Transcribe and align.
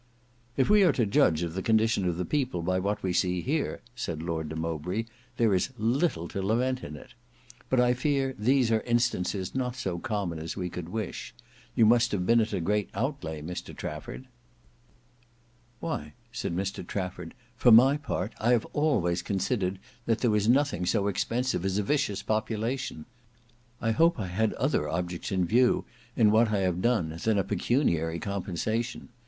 "If 0.57 0.67
we 0.67 0.81
are 0.81 0.91
to 0.93 1.05
judge 1.05 1.43
of 1.43 1.53
the 1.53 1.61
condition 1.61 2.07
of 2.09 2.17
the 2.17 2.25
people 2.25 2.63
by 2.63 2.79
what 2.79 3.03
we 3.03 3.13
see 3.13 3.41
here," 3.41 3.81
said 3.95 4.23
Lord 4.23 4.49
de 4.49 4.55
Mowbray, 4.55 5.05
"there 5.37 5.53
is 5.53 5.69
little 5.77 6.27
to 6.29 6.41
lament 6.41 6.83
in 6.83 6.95
it. 6.95 7.13
But 7.69 7.79
I 7.79 7.93
fear 7.93 8.33
these 8.39 8.71
are 8.71 8.81
instances 8.81 9.53
not 9.53 9.75
so 9.75 9.99
common 9.99 10.39
as 10.39 10.57
we 10.57 10.71
could 10.71 10.89
wish. 10.89 11.35
You 11.75 11.85
must 11.85 12.11
have 12.13 12.25
been 12.25 12.41
at 12.41 12.51
a 12.51 12.59
great 12.59 12.89
outlay, 12.95 13.43
Mr 13.43 13.77
Trafford?" 13.77 14.25
"Why," 15.79 16.13
said 16.31 16.55
Mr 16.55 16.83
Trafford, 16.87 17.35
"for 17.55 17.71
my 17.71 17.95
part. 17.95 18.33
I 18.39 18.53
have 18.53 18.65
always 18.73 19.21
considered 19.21 19.77
that 20.07 20.17
there 20.21 20.31
was 20.31 20.49
nothing 20.49 20.87
so 20.87 21.09
expensive 21.09 21.63
as 21.63 21.77
a 21.77 21.83
vicious 21.83 22.23
population. 22.23 23.05
I 23.79 23.91
hope 23.91 24.19
I 24.19 24.29
had 24.29 24.53
other 24.53 24.89
objects 24.89 25.31
in 25.31 25.45
view 25.45 25.85
in 26.15 26.31
what 26.31 26.49
I 26.49 26.61
have 26.61 26.81
done 26.81 27.19
than 27.23 27.37
a 27.37 27.43
pecuniary 27.43 28.17
compensation. 28.17 29.09